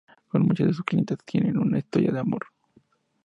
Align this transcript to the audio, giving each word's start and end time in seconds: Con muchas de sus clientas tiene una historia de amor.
Con 0.29 0.41
muchas 0.47 0.65
de 0.65 0.73
sus 0.73 0.83
clientas 0.83 1.19
tiene 1.23 1.51
una 1.59 1.77
historia 1.77 2.11
de 2.11 2.21
amor. 2.21 2.47